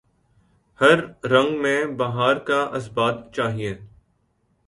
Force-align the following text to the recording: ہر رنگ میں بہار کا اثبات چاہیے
ہر 0.81 0.99
رنگ 1.25 1.61
میں 1.61 1.83
بہار 1.97 2.35
کا 2.47 2.61
اثبات 2.73 3.17
چاہیے 3.33 3.73